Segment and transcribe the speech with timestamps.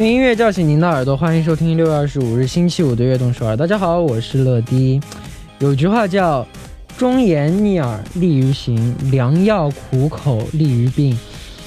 [0.00, 3.54] 用音乐叫醒您的耳朵，欢迎收听六月二十五日星期五的悦动首尔。
[3.54, 4.98] 大家好，我是乐迪。
[5.58, 6.46] 有句话叫
[6.96, 11.14] “忠言逆耳利于行，良药苦口利于病”。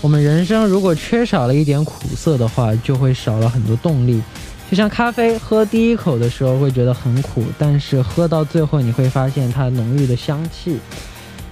[0.01, 4.19] 我们人生如果缺少了一点苦涩的话，就会少了很多动力。
[4.67, 10.79] 就像咖啡，喝第一口的时候会觉得很苦，但是喝到最后你会发现它浓郁的香气。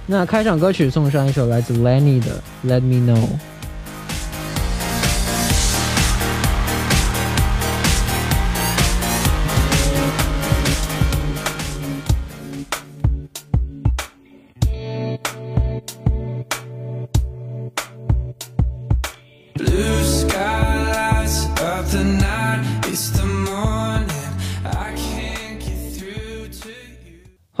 [0.04, 3.22] 那开场歌曲送上一首来自 Lenny 的《Let Me Know》。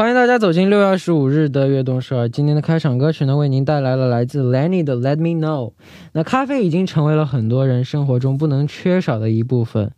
[0.02, 2.28] 欢迎大家走进六月二十五日的悦动首尔。
[2.28, 5.70] 今天的开场歌曲呢，为您带来了来自 Lenny 的《Let Me Know》。
[6.10, 9.92] 那咖啡已经成为了很多人生活中不能缺少的一部分。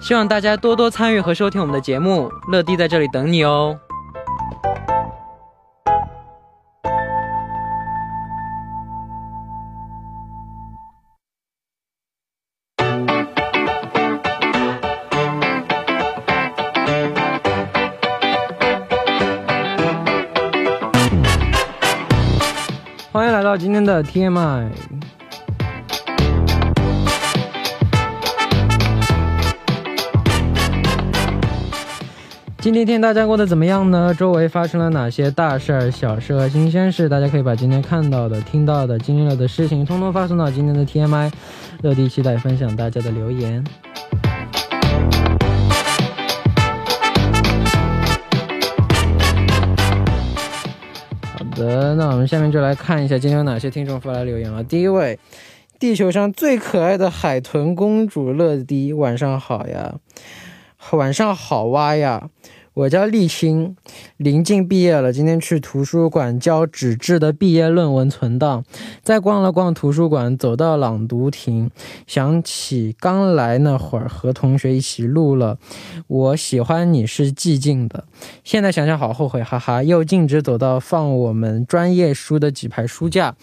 [0.00, 2.30] 希望大家多多参与和收听我们的节目。
[2.48, 3.78] 乐迪在这里等你哦。
[23.12, 25.03] 欢迎来到今天的 TMI。
[32.64, 34.14] 今天天大家过得怎么样呢？
[34.14, 37.10] 周围发生了哪些大事儿、小事和新鲜事？
[37.10, 41.30] 大家可以把今天看到的、听到的、经历了的事情，通通发送到今天的 TMI。
[41.82, 43.62] 乐迪期待分享大家的留言。
[51.34, 54.62] 好的，那我们下面就来看一下今天有哪些听众发来留言啊。
[54.62, 55.18] 第一位，
[55.78, 59.96] 地球上最可爱的海豚公主乐迪，晚上好呀，
[60.92, 62.30] 晚上好哇呀。
[62.74, 63.76] 我叫立青，
[64.16, 68.64] 临近毕业了，今天去图书馆交纸质的毕业论文存档，
[69.04, 71.70] 再逛了逛图书馆，走到朗读亭，
[72.08, 75.56] 想起刚来那会儿和同学一起录了
[76.08, 78.06] 《我喜欢你是寂静的》，
[78.42, 83.36] 现在想想好后悔，哈哈，又径直走到放我们专业书的几排书架。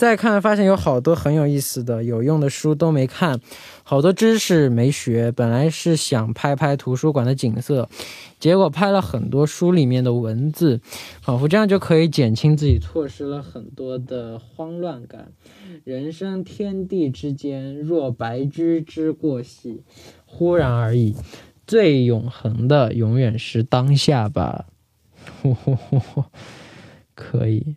[0.00, 3.38] 再看，发现有好多很有意思的、有用的书都没看，
[3.82, 5.30] 好多知识没学。
[5.30, 7.86] 本来是想拍拍图书馆的景色，
[8.38, 10.80] 结果拍了很多书里面的文字，
[11.20, 15.32] 仿佛这样就可以减轻自己错失了很多的慌乱感。
[15.84, 19.82] 人生天地之间，若白驹之过隙，
[20.24, 21.14] 忽然而已。
[21.66, 24.64] 最永恒的，永远是当下吧。
[27.14, 27.76] 可以。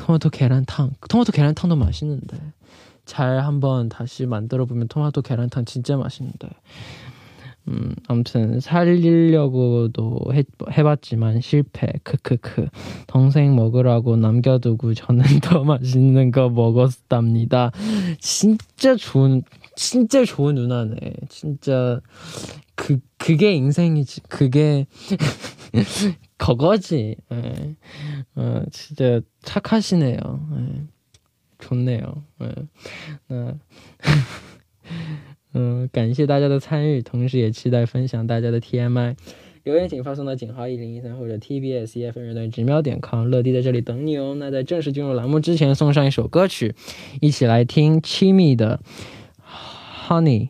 [0.00, 0.92] 토마토 계란탕.
[1.10, 2.38] 토마토 계란탕도 맛있는데.
[3.04, 6.48] 잘 한번 다시 만들어 보면 토마토 계란탕 진짜 맛있는데.
[7.68, 10.42] 음, 아무튼 살리려고도 해,
[10.72, 11.92] 해봤지만 실패.
[12.02, 12.68] 크크크.
[13.06, 17.70] 동생 먹으라고 남겨두고 저는 더 맛있는 거 먹었답니다.
[18.18, 19.42] 진짜 좋은
[19.76, 20.96] 진짜 좋은 누나네.
[21.28, 22.00] 진짜
[22.74, 24.22] 그 그게 인생이지.
[24.30, 24.86] 그게
[26.39, 27.75] 好高级，嗯
[28.35, 30.87] 嗯，这착하시네요，嗯，
[31.59, 32.67] 좋네 요， 嗯，
[33.27, 33.57] 那
[35.53, 39.15] 嗯， 感谢大家的参与，同时也期待分享大家的 TMI。
[39.63, 44.35] 留言请发送到井号一零一三或者 TBS EFM 乐队直瞄点 com，乐迪在这里等你哦。
[44.37, 46.75] 那在正式进入栏目之前，送上一首歌曲，
[47.19, 48.81] 一起来听 Chimi 的
[50.07, 50.49] Honey。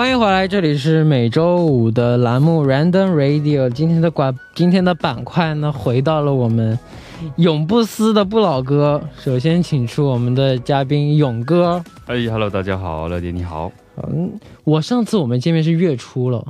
[0.00, 3.68] 欢欢迎回来，这里是每周五的栏目 Random Radio。
[3.68, 6.78] 今天的管今天的板块呢，回到了我们
[7.36, 8.98] 永不思的不老歌。
[9.18, 11.84] 首先，请出我们的嘉宾勇哥。
[12.06, 13.70] 哎，Hello，大家好，乐迪你好。
[14.08, 14.32] 嗯，
[14.64, 16.42] 我上次我们见面是月初了，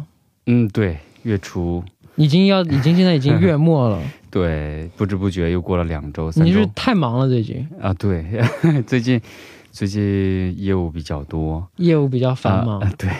[0.46, 1.82] 嗯，对，月初，
[2.14, 4.00] 已经要 已经现在已经月末了。
[4.30, 8.24] 对，不知不觉又过了两周、三你是太忙了，最近啊，对，
[8.86, 9.20] 最近
[9.70, 12.80] 最近业务比较多，业务比较繁忙。
[12.80, 13.10] 啊对，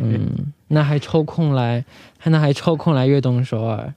[0.00, 1.84] 嗯，那还抽空来，
[2.18, 3.92] 还那还抽空来悦动首尔。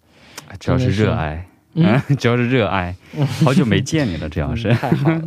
[0.60, 2.96] 主要是热爱，嗯嗯，主要是热爱，
[3.44, 4.70] 好久没见你了，主要是。
[4.70, 5.22] 嗯，太好了。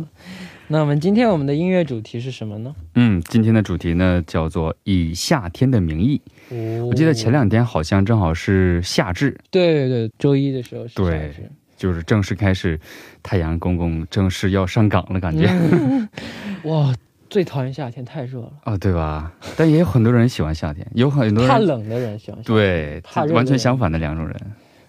[0.67, 2.73] 那我们今天我们的音乐主题是什么呢？
[2.95, 12.79] 嗯，今天的主题呢叫做以夏天的名义，我我记得前两天好像正好是夏至，对对对，周一的时候是对夏至就是正式开始，
[13.21, 15.47] 太阳公公正式要上岗了，感觉。
[15.47, 16.07] 嗯
[16.63, 16.93] 哇，
[17.29, 18.51] 最讨厌夏天，太热了。
[18.63, 19.31] 啊，对吧？
[19.57, 22.55] 但也有很多人喜欢夏天，有很多人怕冷的人喜欢夏天。
[22.55, 24.35] 对怕热完全相反的两种人。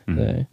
[0.07, 0.47] 嗯，对，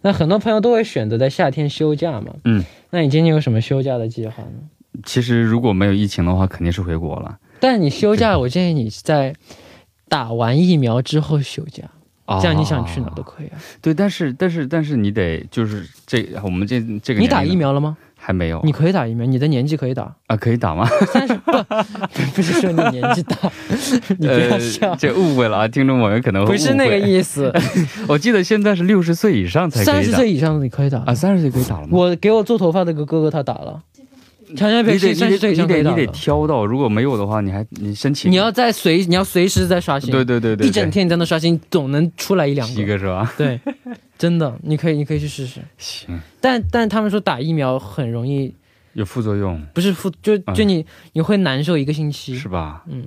[0.00, 2.34] 那很多朋友都会选择在夏天休假嘛。
[2.44, 5.00] 嗯，那你今年有什么休假的计划呢？
[5.04, 7.38] 其实如果没有疫情的话，肯定是回国了。
[7.60, 9.34] 但你休假，我建议你在
[10.08, 11.84] 打完疫苗之后休假，
[12.40, 13.58] 这样你想去哪都哦可以啊。
[13.82, 17.96] 对，但是但是但是你得就是这我们这这个你打疫苗了吗？
[18.16, 18.58] 还没有？
[18.64, 20.10] 你可以打疫苗，你的年纪可以打。
[20.28, 20.86] 啊可以打吗？
[21.12, 21.52] 三十 不，
[22.34, 23.36] 不是说你年纪大，
[24.18, 24.92] 你不要笑。
[24.92, 27.52] 呃，这误会了啊，听众朋友可能会不是那个意思，
[28.08, 31.88] 我记得现在是六十岁以上才可三十岁以上的你可以打啊，三十岁可以打了吗？
[31.92, 33.82] 我给我做头发的个哥哥他打了，
[34.54, 36.06] 你得你得你得。
[36.12, 42.74] 挑到，如果没有的话，你还你申请你要在随你要随时在刷新，对对对对，一整天你在那刷新，总能出来一两个。
[42.74, 43.32] 七个是吧？
[43.36, 43.60] 对，
[44.16, 45.60] 真的，你可以你可以去试试。
[45.76, 48.54] 行，但但他们说打疫苗很容易，
[48.92, 52.36] 有副作用不是副就就你你会难受一个星期。
[52.36, 52.84] 是吧？
[52.88, 53.04] 嗯，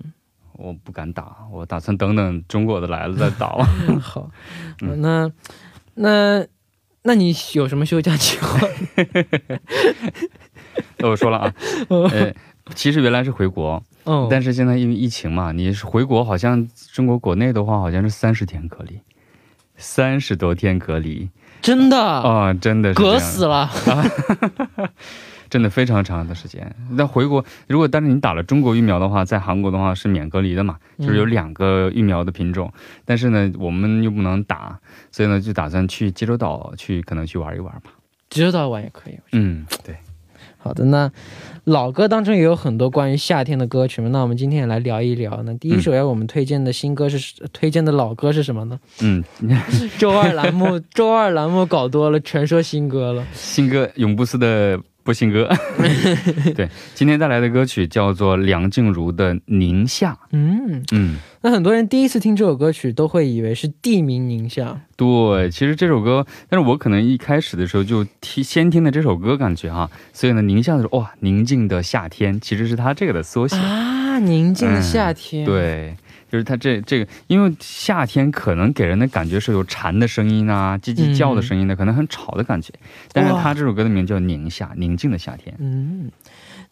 [0.58, 3.48] 我不敢打，我打算等等中国的来了再打。
[4.02, 4.30] 好，
[4.82, 5.32] 嗯那
[5.96, 6.46] 那
[7.04, 8.60] 那你有什么休假计划？
[10.98, 11.54] 那我说了啊，
[11.88, 12.34] 呃，
[12.76, 19.00] 其实原来是回国，嗯，但是现在因为疫情嘛，你是回国，好像中国国内的话，好像是三十天隔离，
[19.76, 21.30] 三十多天隔离
[21.62, 23.70] 真的啊、真的隔死了。
[25.50, 26.76] 真的非常长的时间。
[26.92, 32.70] 那回国，如果但是你打了中国疫苗的话，在韩国的话是免隔离的嘛，就是有嗯两个疫苗的品种，
[33.06, 34.78] 但是呢，我们又不能打，
[35.10, 37.84] 所以呢，就打算去济州岛去，可能去玩一玩吧。
[38.30, 39.18] 济州岛玩也可以。
[39.32, 39.96] 嗯，对，
[40.68, 41.10] 好的，那
[41.64, 45.42] 老歌当中也有很多关于夏天的歌曲嘛，那我们今天也来聊一聊。
[45.46, 48.80] 那第一首要我们推荐的新歌是、推荐的老歌是什么呢？
[49.02, 49.24] 嗯，
[49.98, 53.26] 周二栏目， 周二栏目搞多了，全说新歌了。
[53.34, 55.50] 新歌永不死的不新歌。
[56.56, 60.12] 对，今天带来的歌曲叫做梁静茹的《宁夏》。
[60.32, 64.82] 嗯，嗯，那很多人第一次听这首歌曲都会以为是地名宁夏。
[64.98, 73.56] 对，其实这首歌，但是我可能一开始的时候就听先听的这首歌，感觉哈，所以呢，宁夏的时候哇，宁静的夏天其实是它这个的缩写。
[73.56, 75.96] 啊，宁静的夏天。，对，
[76.30, 82.74] 就是它这这个，因为夏天可能给人的感觉是有蝉的声音啊、叽叽叫的声音的，可能很吵的感觉。
[83.14, 85.56] 但是它这首歌的名叫《宁夏》，宁静的夏天。
[85.60, 86.12] 嗯，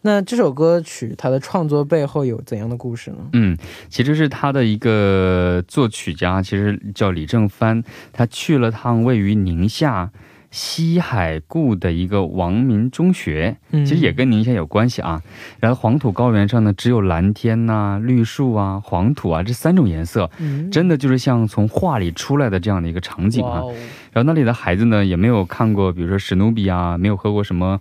[0.06, 3.16] 那这首歌曲它的创作背后有怎样的故事呢？
[3.32, 3.58] 嗯，
[3.88, 7.82] 其实是他的一个作曲家，其实叫李正帆，
[8.12, 10.12] 他去了趟位于宁夏
[10.52, 15.20] 西海固的一个王民中学，嗯其实也跟宁夏有关系啊。
[15.58, 23.58] 然后黄土高原上呢，只有蓝天呐、绿树啊、黄土啊这三种颜色，嗯真的就是像从画里出来的这样的一个场景啊。
[23.58, 23.74] 哦
[24.16, 27.78] 然后那里的孩子呢，也没有看过，比如说史努比啊，没有喝过什么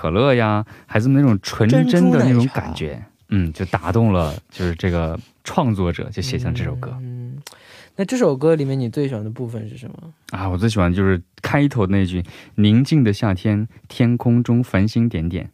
[0.00, 6.90] 可乐呀，孩子们那种纯真的那种感觉，嗯，就打动了，就是这个创作者就写下这首歌。
[7.02, 7.36] 嗯，
[7.96, 9.94] 那这首歌里面你最喜欢的部分是什么？
[10.30, 12.24] 啊，我最喜欢就是开头那句
[12.56, 15.50] “宁静的夏天，天空中繁星点点”，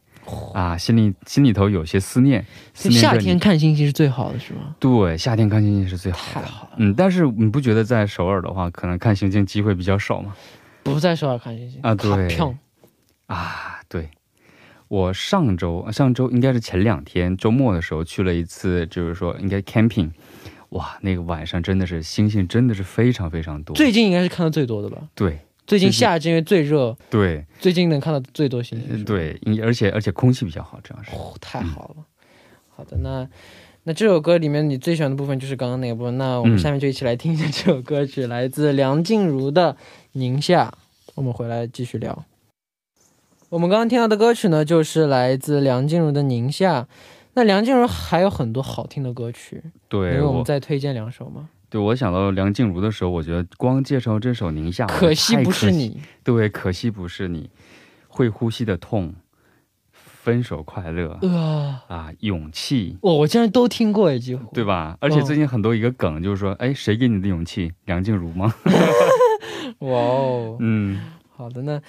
[0.55, 2.47] 啊，心里心里头有些思念。
[2.73, 4.77] 思念夏天看星星是最好的，是吗？
[4.79, 6.47] 对夏天看星星是最好的。
[6.47, 10.33] 太好了，嗯，但是你不觉得在首尔的话，可能看星星机会比较少吗？
[10.85, 13.76] 不在首尔看星星啊对啊，对，
[14.89, 20.11] 我上周上周应该是前两天周末的时候去了一次，就是说应该 camping，
[20.71, 23.75] 哇，那个晚上真的是星星真的是非常非常多。
[23.75, 25.09] 最近应该是看到最多的吧？
[25.15, 29.05] 对最近夏季因为最热，对最近能看到最多星星。
[29.05, 31.11] 对，因而且而且空气比较好，主要是。
[31.11, 32.05] 哦，太好了。
[32.69, 33.29] 好的，那
[33.83, 36.17] 那这首歌里面你最喜欢的部分就是刚刚那个部分。
[36.19, 39.73] 那我们嗯下面就一起来听一下这首歌曲，来自梁静茹的
[40.13, 40.67] 《宁夏》。
[41.17, 42.25] 我们回来继续聊。
[43.49, 46.83] 我们刚刚听到的歌曲呢，就是来自梁静茹的《宁夏》。
[47.35, 51.49] 那梁静茹还有很多好听的歌曲，对我们再推荐两首吗？
[51.71, 57.49] 对我想到梁静茹的时候，我觉得光介绍这首《宁夏》，可惜不是你，对，可惜不是你，
[58.09, 59.15] 会呼吸的痛，
[59.93, 64.53] 分手快乐呃，啊，勇气，我我竟然都听过诶，几乎。
[64.53, 64.97] 对吧？
[65.01, 67.71] 而且哦最近很多一个梗就是说，哎，谁给你的勇气？
[67.85, 68.53] 梁静茹吗？
[69.81, 71.81] 哇哦，嗯好的，那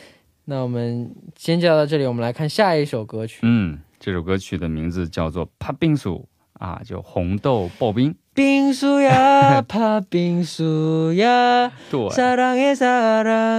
[0.50, 3.40] 那我们先叫到这里，我们来看下一首歌曲。
[3.42, 6.26] 嗯，这首歌曲的名字叫做《怕冰薯》
[6.66, 8.16] 啊，就红豆刨冰。
[8.34, 11.70] 冰薯呀，怕冰薯呀，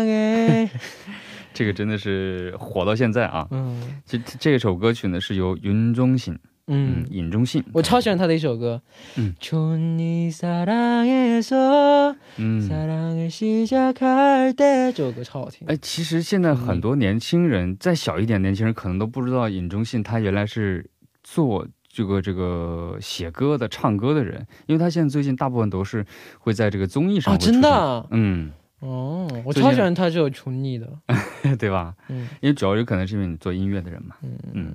[0.07, 0.71] 对，
[1.52, 3.47] 这个真的是火到现在啊！
[3.50, 6.38] 嗯，这这首歌曲呢是由云中行。
[6.68, 8.80] 嗯，尹中信，我超喜欢他的一首歌。
[9.16, 9.34] 嗯，
[9.98, 10.64] 你撒
[12.37, 12.68] 嗯，
[14.56, 15.66] 这首歌超好听。
[15.66, 20.88] 哎，其实现在很多年轻人，再小一点年轻人，可能都不知道尹中信他原来是
[21.25, 26.04] 做这个这个写歌的、唱歌的人，因为他现在最近大部分都是
[26.38, 28.52] 会在这个综艺上、啊、真的、嗯。
[28.80, 30.88] 哦，我超喜欢他这首《宠你》的，
[31.58, 31.96] 对吧？
[32.08, 34.14] 嗯，因为主要有可能是因为你做音乐的人嘛。
[34.22, 34.75] 嗯嗯。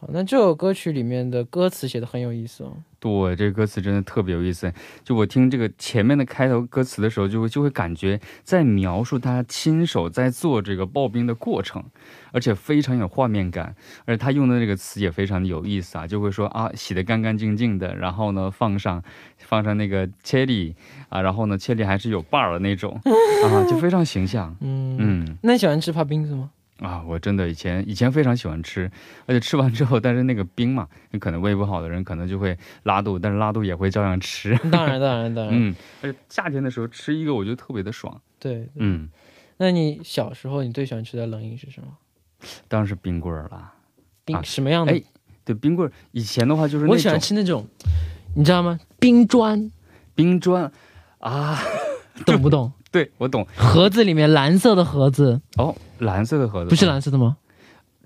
[0.00, 2.72] 好，那这首歌曲里面的歌词写的很有意思哦。
[3.00, 4.72] 对，这个歌词真的特别有意思。
[5.02, 11.82] 就我听这个前面的开头歌词的时候，就会就会感觉在描述他亲手在做这个刨冰的过程，
[12.30, 13.74] 而且非常有画面感。
[14.04, 19.02] 而且他用的这个词也非常的有意思啊，就会说啊，洗得干干净净的，然后呢放上
[19.38, 20.76] 放上那个切里
[21.08, 23.00] 啊，然后呢切里还是有把儿的那种
[23.44, 24.56] 啊，就非常形象。
[24.60, 26.50] 嗯嗯那你喜欢吃刨冰子吗？
[26.80, 28.90] 啊，我真的以前以前非常喜欢吃，
[29.26, 34.56] 而且吃完之后，但是那个冰嘛，你可能胃不好的人可能就会拉肚，但是拉肚也会照样吃。
[34.70, 35.54] 当然，当然，当然。
[35.54, 38.20] 嗯，而且夏天的时候吃一个，我觉得特别的爽。
[38.38, 38.68] 对。
[38.76, 39.08] 嗯，
[39.56, 41.88] 那你小时候你最喜欢吃的冷饮是什么？
[42.68, 43.74] 当然是冰棍儿啦。
[44.24, 44.92] 冰、啊什么样的？
[44.92, 45.02] 哎
[45.44, 47.66] 对，冰棍儿以前的话就是我喜欢吃那种，
[48.36, 48.78] 你知道吗？
[49.00, 49.72] 冰砖，
[50.14, 50.70] 冰砖
[51.18, 51.58] 啊。
[52.26, 52.72] 懂不懂？
[52.90, 53.46] 对，我懂。
[53.56, 57.36] 盒子里面蓝色的盒子，哦，蓝色的盒子不是蓝色的吗？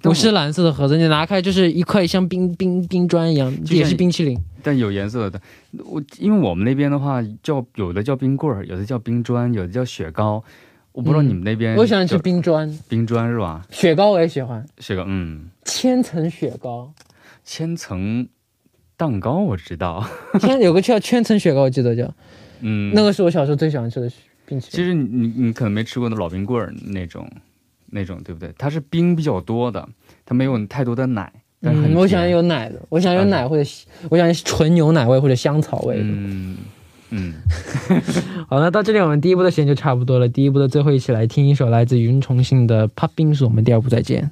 [0.00, 4.36] 不是蓝色的盒子，你拿开就是一块像冰冰冰砖一样，就像也是冰淇淋。
[4.62, 5.40] 但有颜色的。
[5.84, 10.42] 我因为我们那边的话叫有的叫冰棍儿，有的叫冰砖，有的叫雪糕。
[10.90, 13.64] 我不知道嗯你们那边、我喜欢吃冰砖，冰砖是吧？
[13.70, 16.92] 雪糕我也喜欢，雪糕，嗯，千层雪糕，
[17.44, 18.28] 千层
[18.96, 20.04] 蛋糕我知道，
[20.40, 22.12] 千有个叫千层雪糕，我记得叫，
[22.60, 24.10] 嗯，那个是我小时候最喜欢吃的
[24.60, 27.28] 其实你你你可能没吃过那老冰棍儿那种，
[27.90, 28.52] 那种对不对？
[28.58, 29.88] 它是冰比较多的，
[30.24, 33.70] 它没有太多的奶，嗯，我喜欢有奶的，我喜欢有啊奶或者
[34.08, 36.04] 我喜欢纯牛奶味或者香草味的。
[36.04, 36.56] 嗯
[37.14, 37.34] 嗯，
[38.48, 40.26] 好，那到这里我们第一部的时间就差不多了。
[40.26, 43.44] 第一部的最后，一起来听一首来自云重信的《帕冰是》。
[43.46, 44.30] 我们第二部再见。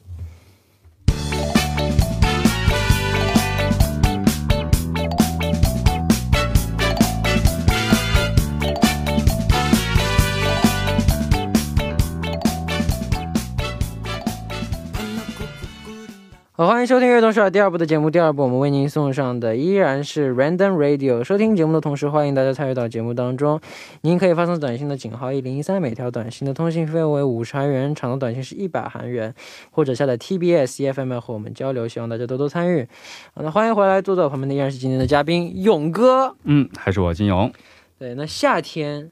[16.61, 18.11] 好，欢迎收听《悦动首尔》第二部的节目。
[18.11, 21.25] 第二部我们为您送上的依然是 Random Radio。
[21.25, 23.59] 收听节目的同时，欢迎大家参与到节目当中。
[24.03, 29.35] 您可以发送短信的井号一零一三，每条短信的通信费用为五十韩元，长的短信是一百韩元，
[29.71, 31.89] 或者下载 TBS EFM 和我们交流。
[31.89, 32.87] 希望大家多多参与。
[33.33, 36.37] 好，那欢迎回来，坐在我旁边的依然是今天的嘉宾勇哥。
[36.45, 37.51] 嗯，还是我金勇，
[37.99, 39.11] 对，那夏天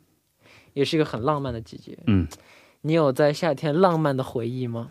[0.75, 1.97] 也是一个很浪漫的季节。
[2.09, 2.29] 嗯，
[2.83, 4.89] 你有在夏天浪漫的回忆吗？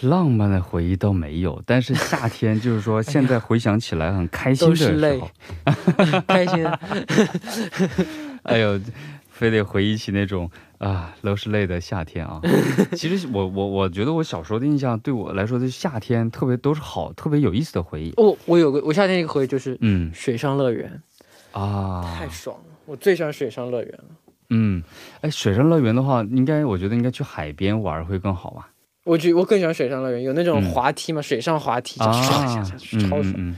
[0.00, 5.30] 浪漫的回忆倒没有，但是夏天就是说 现在回想起来很开心都的时是泪候，
[6.26, 6.66] 开心。
[8.42, 8.80] 哎呦，
[9.28, 12.40] 非得回忆起那种啊都是泪的夏天啊。
[12.96, 18.12] 其实我我我觉得我小时候的印象对我来说，的夏天特别都是好特别有意思的回忆。
[18.16, 21.00] 哦，我有个我夏天一个回忆就是嗯水上乐园，
[21.52, 24.04] 啊，太爽了，我最喜欢水上乐园了。
[24.50, 24.82] 嗯，
[25.20, 28.68] 哎，水上乐园的话，应该我觉得应该去海边玩会更好吧？
[29.04, 33.54] 我觉我更喜欢水上乐园，有那种嗯滑梯嘛，水上滑梯， 就啊唰下下去，超爽，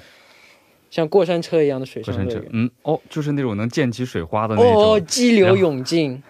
[0.91, 2.51] 像过山车一样的水过山车上乐园，。
[2.55, 4.73] 嗯，哦，就是那种能溅起水花的那种。
[4.75, 6.23] 哦，激流勇进，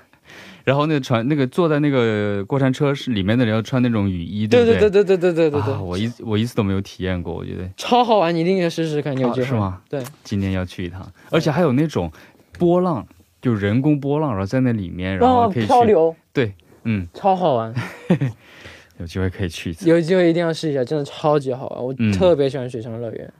[0.64, 9.54] 然后那个船，那个坐在那个过山车是里面的人要穿那种雨衣，对对对对对对对对对我一我一次都没有体验过，我觉得超好玩，你一定要试试看，你有机会啊是？
[9.54, 9.80] 吗？
[9.88, 12.10] 对，今年要去一趟，而且还有那种
[12.58, 13.06] 波浪，
[13.40, 16.54] 就人工波浪，然后在那里面，然后哦，可以，漂流，对
[16.84, 17.74] 嗯，超好玩，
[18.98, 19.88] 有机会可以去一次。
[19.88, 23.32] 有机会一定要试一下，真的超级好玩，我嗯特别喜欢水上乐园。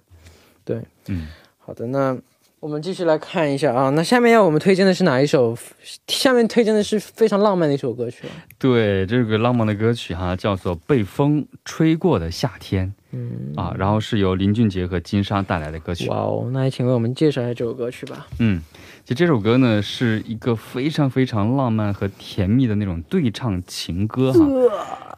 [1.09, 1.27] 嗯，
[1.59, 2.17] 好的，那
[2.61, 5.57] 我们继续来看一下啊，那下面要我们推荐的是哪一首？
[6.07, 8.31] 下面推荐的是非常浪漫的一首歌曲啊。
[8.59, 16.09] 对，这个浪漫的歌曲哈，叫做《被风吹过的夏天》嗯，啊，然后是由林俊杰和金莎带来的歌曲。
[16.09, 18.27] 哇哦，那也请为我们介绍一下这首歌曲吧。
[18.39, 18.63] 嗯，
[19.05, 24.41] 其实这首歌呢是一个非常非常浪漫和甜蜜的那种对唱情歌哈。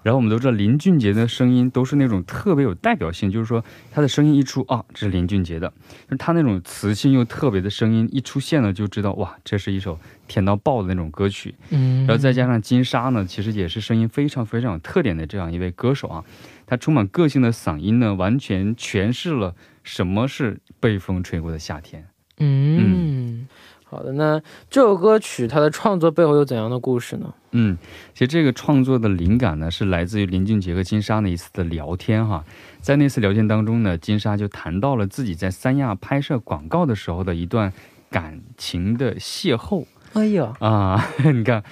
[0.03, 5.69] 然后我们都知道林俊杰的声音都是那种特别有代表性，就是说他的声音一出啊，这是林俊杰的，
[6.09, 9.97] 就是他那种磁性又特别的声音一出现了，就知道哇，这是一首
[10.27, 11.55] 甜到爆的那种歌曲。
[11.71, 16.25] 嗯，然后再加上金莎呢，其实也是声音非常非常有特点的这样一位歌手啊，
[16.73, 22.07] 她充满个性的嗓音呢，完全诠释了什么是被风吹过的夏天。
[22.38, 23.47] 嗯，
[23.85, 27.35] 好的，那这首歌曲它的创作背后有怎样的故事呢？
[27.50, 27.76] 嗯，
[28.14, 32.43] 其实这个创作的灵感呢，是来自于林俊杰和金莎的一次的聊天哈。
[32.81, 37.71] 在那次聊天当中呢，金莎就谈到了自己在三亚拍摄广告的时候的一段
[38.09, 41.07] 感情的邂逅哎呀，啊。
[41.35, 41.62] 你看，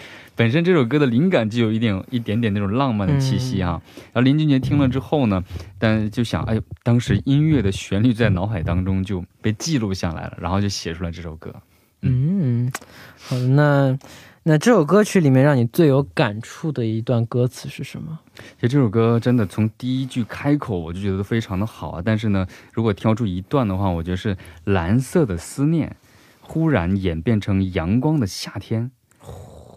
[0.41, 3.73] 本身这首歌的灵感就有一点一点点那种浪漫的气息哈。
[4.05, 5.45] 然后林俊杰听了之后呢，
[5.79, 11.55] 但就想，哎呦，当时音乐的旋律在脑海当中就被记录下来了，然后就写出来这首歌。
[12.01, 12.73] 嗯，
[13.19, 13.99] 好的，那
[14.45, 18.19] 那这首歌曲里面让你最有感触的一段歌词是什么？
[18.35, 25.95] 其实这首歌真的从第一句开口我就觉得非常的好啊，但是呢，如果挑出一段的话，我觉得是蓝色的思念，
[26.41, 28.91] 忽然演变成阳光的夏天。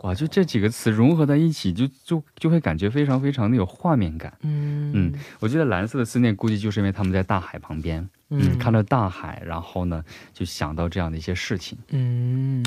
[0.03, 4.33] 哇，就这几个词融合在一起，就就就会感觉非常非常的有画面感。
[4.41, 11.77] 嗯嗯我觉得蓝色的思念估计就是因为他们在大海旁边，嗯，看到大海，然后呢就想到这样的一些事情。
[11.91, 12.61] 嗯，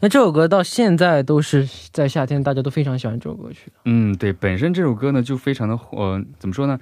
[0.00, 3.72] 那这首歌到现在都是在夏天，大家都非常喜欢这首歌曲。
[3.86, 6.78] 嗯，对，本身这首歌呢就非常的呃，怎么说呢，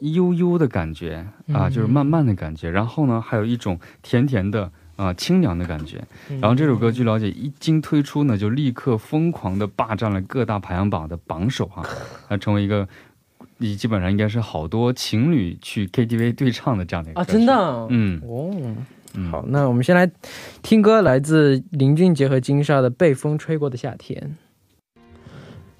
[0.00, 6.02] 悠悠的感觉啊，嗯就是慢慢的感觉，然后呢还有一种甜甜的啊、清凉的感觉。
[6.40, 11.86] 然后这首歌据了解一经推出呢，就立刻疯狂的霸占了各大排行榜的榜首哈、
[12.28, 12.88] 啊，成为一个
[13.58, 18.50] 你基本上应该是好多情侣去 KTV 对唱的这样的一个啊，歌真的、啊，嗯哦，
[19.14, 20.10] 嗯，好，那我们先来
[20.62, 24.20] 听歌，来自林俊杰和金莎的《被风吹过的夏天》。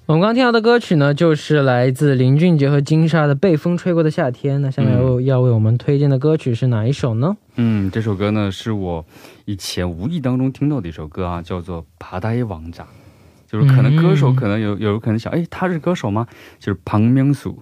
[0.07, 4.61] 我们刚听到的歌曲呢，就是来自林俊杰和金莎的被风吹过的夏天。
[4.61, 4.93] 那下面
[5.25, 7.35] 要为我们推荐的歌曲是哪一首呢？
[7.57, 9.05] 嗯，这首歌呢，是我
[9.43, 12.83] 以前无意当中听到的一首歌啊，叫做《爬大王炸》。
[13.51, 16.25] 就是可能歌手，可能有，有人可能想，哎，他是歌手吗？
[16.57, 17.61] 就是庞明苏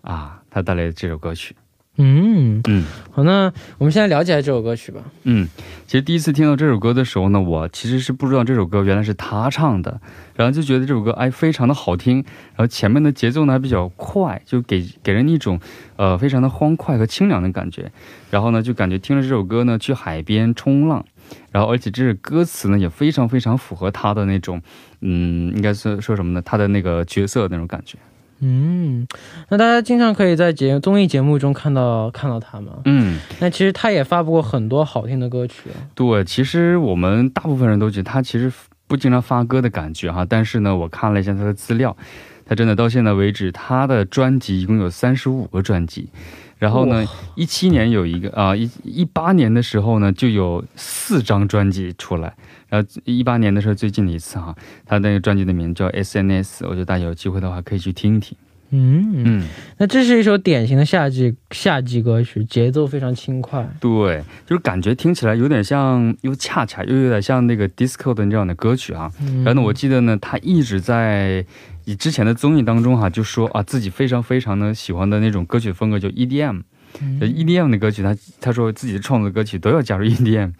[0.00, 1.54] 啊，他带来的这首歌曲。
[1.98, 5.00] 嗯，嗯好，那我们现在了解一下这首歌曲吧。
[5.24, 5.48] 嗯，
[5.86, 9.98] 其实第一次听到这首歌的时候呢，我其实是不知道这首歌原来是他唱的，
[10.34, 12.16] 然后就觉得这首歌哎非常的好听，
[12.54, 15.58] 然后前面的节奏呢还比较快，就给给人一种
[15.96, 17.90] 呃非常的欢快和清凉的感觉，
[18.30, 21.02] 然后呢就感觉听了这首歌呢去海边冲浪，
[21.50, 24.60] 然后而且这首歌词呢也非常非常符合他的那种
[25.00, 26.42] 嗯应该是说什么呢？
[26.42, 27.96] 他的那个角色那种感觉。
[28.40, 29.06] 嗯，
[29.48, 32.78] 那大家经常可以在节综艺节目中看到看到他吗？
[32.84, 35.76] 嗯，那其实他也发布过很多好听的歌曲啊。
[35.94, 38.52] 对，其实我们大部分人都觉得他其实
[38.86, 41.96] 不经常发歌的感觉哈，但是呢，我看了一下他的资料，
[42.44, 46.10] 他真的到现在为止，他的专辑一共有三十五个专辑，
[46.58, 52.34] 然后呢，一七年有一个啊，一一八年的时候呢，就有四张专辑出来，
[52.68, 58.36] 然后一八年的时候最近的一次哈，他那个专辑的名字叫 SNS，我觉得大家有机会的话可以去听一听。
[58.70, 59.46] 嗯，嗯，
[59.78, 63.68] 那这是一首典型的夏季夏季歌曲，节奏非常轻快。
[63.80, 69.10] 对，就是感觉听起来有点像，又恰恰又有点像那个 disco 的这样的歌曲啊。
[69.20, 71.44] 嗯然后呢，我记得呢，他一直在
[71.84, 76.62] 以之前的综艺当中哈、就说啊自己非常非常的喜欢的那种歌曲风格，就 EDM。
[76.98, 80.52] 嗯呃 EDM 的歌曲，他他说自己的创作歌曲都要加入 EDM，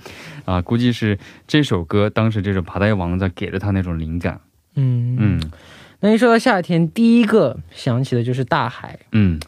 [0.45, 4.39] 啊，估计是这首歌当时这首《爬带王在》给了他那种灵感。
[4.75, 5.41] 嗯嗯
[6.01, 8.99] 那一说到夏天，第一个想起的就是大海。
[9.13, 9.41] 嗯，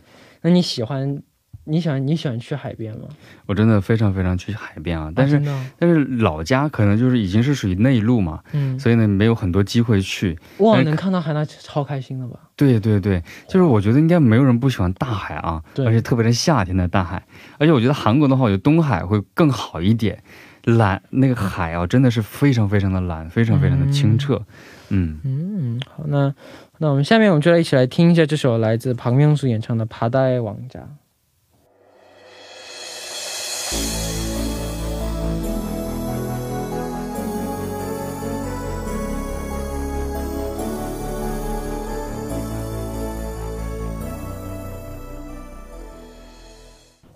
[0.43, 1.23] 那你喜欢
[1.65, 3.07] 你喜欢你喜欢去海边吗？
[3.47, 5.41] 我真的非常非常去海边啊，但是、
[5.79, 10.39] 但是老家可能就是已经是属于内陆嘛，嗯，所以呢没有很多机会去。
[10.59, 12.39] 哇，能看到海那超开心的吧？
[12.57, 15.85] 对对对，就是我觉得应该没有人不喜欢大海啊，对。
[15.87, 17.23] 而且特别是夏天的大海，
[17.59, 20.23] 而且我觉得韩国的话，我觉得东海会更好一点，
[20.65, 24.47] 蓝那个海啊，真的是非常非常的蓝，非常非常的清澈，嗯
[24.90, 26.35] 嗯嗯嗯，好，那
[26.79, 30.81] 那我们下面我们就来一起来听一下这首来自庞明素演唱的《爬带王家》。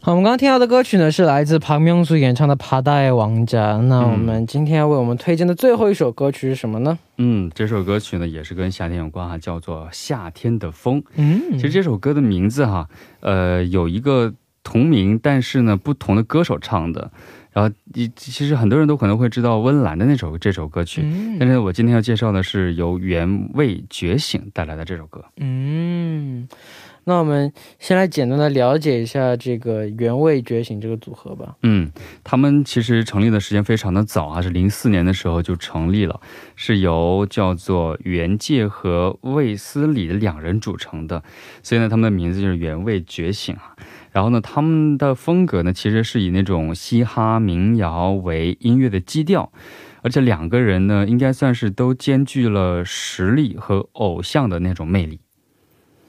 [0.04, 3.74] 好，我们刚刚听到的歌曲呢，是来自庞明素演唱的《爬带王家》。
[3.82, 6.98] 那我们今天要为我们推荐的最后一首歌曲是什么呢？
[7.18, 11.00] 嗯，这首歌曲呢也是跟夏天有关哈，叫做《夏天的风》。
[11.14, 12.88] 嗯其实这首歌的名字哈，
[13.20, 14.34] 呃，有一个
[14.64, 17.12] 同名，但是呢不同的歌手唱的。
[17.52, 25.22] 然后你其实很多人都可能会知道温岚的那首这首歌曲，嗯但是我今天要介绍的是由原味觉醒带来的这首歌。
[25.36, 26.48] 嗯，
[27.04, 31.56] 那我们先来简单的了解一下这个原味觉醒这个组合吧。
[31.62, 31.90] 嗯，
[32.22, 36.20] 他们其实成立的时间非常的早啊，是零四年的时候就成立了，
[36.54, 41.24] 是由叫做袁介和魏斯理的两人组成的，
[41.62, 43.74] 所以呢，他们的名字就是原味觉醒啊。
[44.12, 49.50] 然后呢，他们的风格呢，其实是以那种嘻哈民谣为音乐的基调，
[50.02, 55.18] 而且两个人呢，应该算是都兼具了实力和偶像的那种魅力。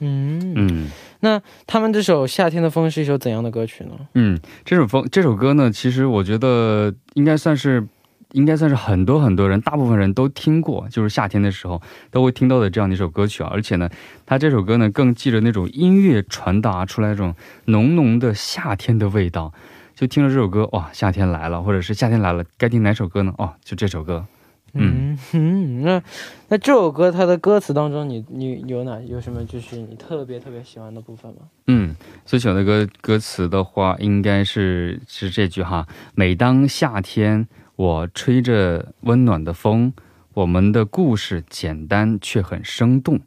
[0.04, 0.90] 嗯，嗯。
[1.20, 3.92] 那他们这首《夏天的风》是一首怎样的歌曲呢？
[4.14, 7.86] 嗯，这首风这首歌呢，其实我觉得应该算是，
[8.32, 13.48] 应该算是很多很多人，大部分人都听过，就是夏天的时候都会听到的这样的一首歌曲啊。
[13.52, 13.88] 而且呢，
[14.26, 17.34] 它这首歌呢，更记着那种音乐传达出来那种
[17.66, 19.52] 浓浓的夏天的味道。
[19.94, 23.32] 就听了这首歌，哇，夏天来了，或者是夏天来了，该听哪首歌呢？
[23.38, 24.26] 哦，就这首歌。
[24.74, 26.02] 嗯哼，那
[26.48, 31.42] 那这首歌它的歌词当中你，你有哪有什么就是你特别特别喜欢的部分吗？
[31.68, 35.86] 嗯，最喜欢的歌歌词的话，应该是是这句哈。
[36.14, 39.92] 每当夏天，我吹着温暖的风，
[40.34, 43.20] 我们的故事简单却很生动。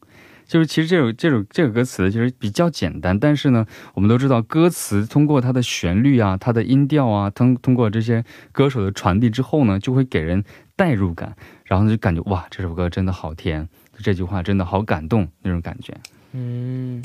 [0.45, 10.45] 就是其实这首这首这个歌词其实比较简单，但是呢，我们都知道歌词通过它的旋律啊、它的音调啊，通通过这些歌手的传递之后呢，就会给人
[10.77, 11.35] 代入感，
[11.65, 13.67] 然后就感觉哇，这首歌真的好甜，
[14.01, 15.93] 这句话真的好感动那种感觉。
[16.31, 17.03] 嗯，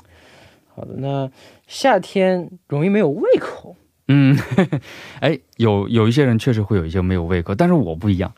[0.74, 0.94] 好的。
[0.98, 1.28] 那
[1.66, 3.74] 夏天容易没有胃口，
[4.08, 4.38] 嗯，
[5.20, 8.32] 哎，有有一些人确实会有一些没有胃口，但是我不一样，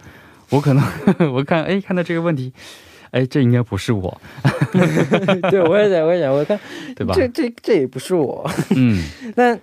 [0.50, 0.84] 我可能
[1.34, 2.52] 我看哎看到这个问题，
[3.10, 4.20] 哎，这应该不是我，
[5.50, 6.58] 对我也在，我也在，我看
[6.94, 7.12] 对吧？
[7.16, 8.48] 这这这也不是我。
[8.76, 9.02] 嗯，
[9.34, 9.58] 那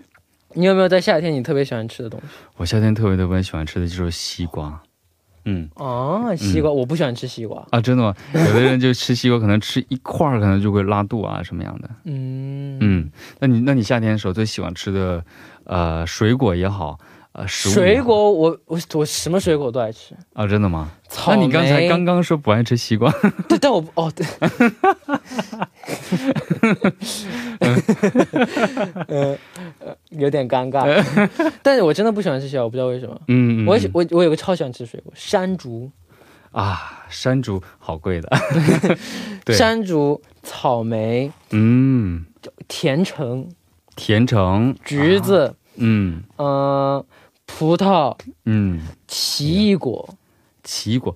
[0.53, 2.27] 你有没有在夏天你特别喜欢吃的东西？
[2.57, 4.81] 我夏天特别特别喜欢吃的就是西瓜。
[5.45, 7.65] 嗯哦，西瓜，我不喜欢吃西瓜。
[7.71, 8.13] 啊，真的吗？
[8.33, 11.89] 有的人就吃西瓜，可能吃一块儿，可能就会拉肚啊，什么样的？
[12.05, 15.23] 嗯嗯，那你那你夏天的时候最喜欢吃的，
[15.65, 16.97] 呃，水果也好，
[17.33, 20.15] 呃，食物水果我我我什么水果都爱吃。
[20.33, 20.91] 啊，真的吗？
[21.27, 23.11] 那你刚才刚刚说不爱吃西瓜，
[23.49, 24.25] 对，但我哦对，
[29.07, 29.37] 呃
[29.79, 30.85] 呃有点尴尬，
[31.63, 33.19] 但是我真的不喜欢吃西瓜，我不知道为什么。
[33.27, 35.89] 嗯，嗯我嗯我我有个超喜欢吃的水果，山竹，
[36.51, 38.29] 啊，山竹好贵的，
[39.45, 42.25] 对，山竹、草莓、嗯，
[42.67, 43.47] 甜橙、
[43.95, 46.23] 甜橙、橘子，嗯。
[46.37, 47.03] 呃、
[47.45, 50.09] 葡萄、嗯，奇异果、
[50.63, 51.15] 奇异果，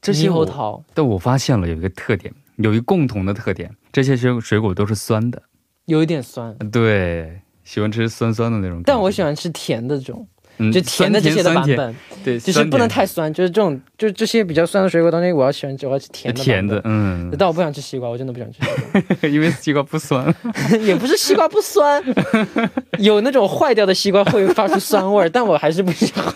[0.00, 5.40] 这些猕猴，桃，但我发现了有一个特点，有一个共同的特点，这些水水果都是酸的，
[5.84, 8.82] 有一点酸，对，喜欢吃酸酸的那种。
[8.84, 10.26] 但我喜欢吃甜的这种，
[10.58, 19.28] 嗯就甜的这些的版，本，对，就是不能太酸，就是这种，就是这些比较酸的水果当中，我要喜欢我要吃甜的甜的，嗯，但我不想吃西瓜，我真的不想吃西瓜。
[19.30, 20.34] 因为西瓜不酸。
[20.82, 22.02] 也不是西瓜不酸，
[22.98, 26.34] 有那种坏掉的西瓜会发出酸味儿，但我还是不喜欢。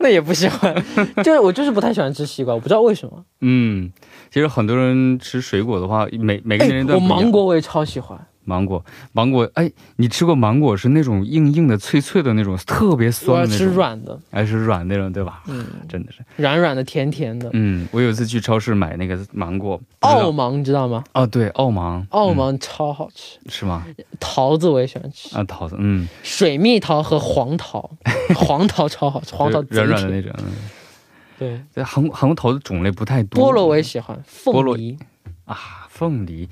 [0.00, 0.74] 那也不喜欢，
[1.24, 3.24] 就是我就是不太喜欢吃西瓜，我不知道为什么。
[3.40, 3.90] 嗯，
[4.30, 7.22] 其实很多人吃水果的话，每每个年龄段哎我不一样。
[7.22, 15.42] 芒果我也超喜欢，芒果，芒果，哎，你吃过芒果是那种硬硬的、脆脆的那种，特别酸的那种，软的，还是软那种，对吧？
[15.48, 17.50] 嗯，真的是，软软的、甜甜的。
[17.52, 21.04] 嗯，我有一次去超市买那个芒果，澳芒你知道吗？
[21.12, 23.84] 哦，对，澳芒，澳芒超好吃，嗯是吗？
[24.18, 27.90] 桃子我也喜欢吃，啊，桃子，嗯，水蜜桃和黄桃，
[28.34, 30.32] 黄桃超好吃，黄桃软软的那种。
[30.38, 30.44] 嗯
[31.38, 33.48] 对，对，韩韩国桃的种类不太多。
[33.48, 34.98] 菠萝我也喜欢，菠萝凤梨，
[35.44, 35.56] 啊，
[35.88, 36.48] 凤梨，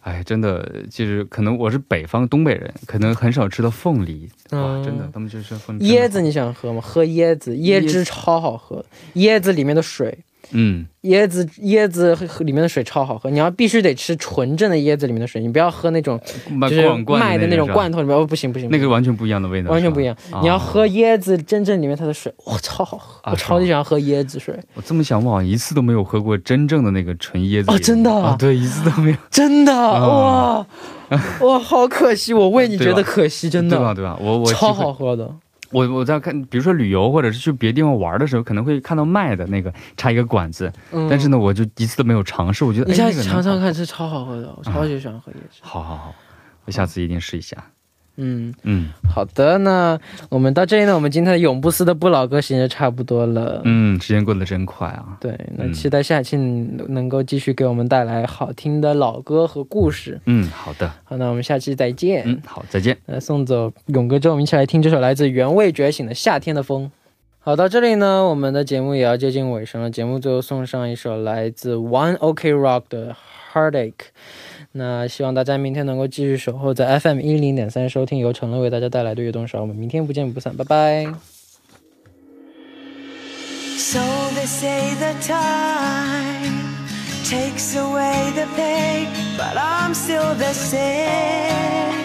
[0.00, 4.28] 哎，真的，就是可能我是北方东北人，可能很少吃到凤梨。
[4.50, 6.80] 哇，嗯真的，他们就是凤梨椰子你想喝吗？
[6.80, 10.18] 喝椰子，椰汁超好喝，椰子里面的水。
[10.52, 16.88] 嗯，椰子椰子里面的水超好喝，你要必须得吃纯正的椰子里面的水，你不要喝那种卖就是
[17.18, 20.16] 卖的那种罐头里面，哦不行不行，那个完全不一样的味道，完全不一样。
[20.40, 28.28] 你要喝椰，子真正里面它的水，哇超好喝，啊我超级喜欢喝椰子水，我这么想，我好像一次都没有喝过真正的那个纯椰子哦真的啊？
[28.30, 28.36] 啊？
[28.38, 30.06] 对，一次都没有，真的啊？
[30.06, 30.66] 哇
[31.40, 33.76] 哇好可惜，我为你觉得可惜，真的。
[33.76, 33.94] 对吧？
[33.94, 34.16] 对吧？
[34.20, 35.30] 我我超好喝的。
[35.72, 42.64] 我我在看，比如说旅游或者是去别的地方玩的时候，可能会看到卖的那个插一个管子，嗯但是呢，我就一次都没有尝试。
[42.64, 45.60] 我觉得你下次尝尝看，是超好喝的，我超级喜欢喝椰汁。
[45.62, 46.14] 好好好，
[46.66, 47.56] 我下次一定试一下。
[48.22, 53.60] 嗯，嗯好的，那我们到这里呢，我们今天的永不死的不老歌时间就差不多了。
[53.64, 55.18] 嗯，时间过得真快啊！
[55.20, 60.20] 对，那嗯期待下期能够继续给我们带来好听的老歌和故事。
[60.26, 62.22] 嗯，好的，好，那我们下期再见。
[62.24, 62.96] 嗯，好，再见。
[63.06, 66.84] 那送走勇哥之后，我们一起来听这首来自原味觉醒的《夏天的风》。
[67.40, 69.90] 好，到这里呢，我们的节目也要接近尾声了。
[69.90, 73.16] 节目最后送上一首来自 One OK Rock 的
[73.52, 73.90] 《Heartache》。
[74.72, 79.60] 那希望大家明天能够继续守候在 FM 一零点三收听由陈乐为大家带来的悦动少。
[79.60, 81.12] 我们明天不见不散，拜拜。
[83.76, 84.00] So
[84.34, 86.86] they say the time
[87.24, 92.01] takes away the pain, but I'm still the same.